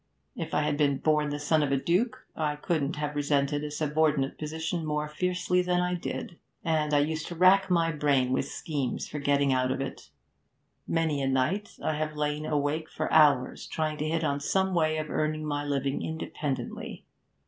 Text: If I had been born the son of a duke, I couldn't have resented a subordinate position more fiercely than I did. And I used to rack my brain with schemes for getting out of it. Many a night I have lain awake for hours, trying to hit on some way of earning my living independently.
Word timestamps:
If 0.35 0.55
I 0.55 0.63
had 0.63 0.77
been 0.77 0.97
born 0.97 1.29
the 1.29 1.37
son 1.37 1.61
of 1.61 1.71
a 1.71 1.77
duke, 1.77 2.25
I 2.35 2.55
couldn't 2.55 2.95
have 2.95 3.15
resented 3.15 3.63
a 3.63 3.69
subordinate 3.69 4.39
position 4.39 4.83
more 4.83 5.07
fiercely 5.07 5.61
than 5.61 5.79
I 5.79 5.93
did. 5.93 6.39
And 6.63 6.91
I 6.91 6.97
used 6.97 7.27
to 7.27 7.35
rack 7.35 7.69
my 7.69 7.91
brain 7.91 8.31
with 8.33 8.45
schemes 8.47 9.07
for 9.07 9.19
getting 9.19 9.53
out 9.53 9.69
of 9.71 9.79
it. 9.79 10.09
Many 10.87 11.21
a 11.21 11.27
night 11.27 11.77
I 11.83 11.93
have 11.97 12.15
lain 12.17 12.47
awake 12.47 12.89
for 12.89 13.13
hours, 13.13 13.67
trying 13.67 13.99
to 13.99 14.09
hit 14.09 14.23
on 14.23 14.39
some 14.39 14.73
way 14.73 14.97
of 14.97 15.11
earning 15.11 15.45
my 15.45 15.63
living 15.63 16.01
independently. 16.01 17.05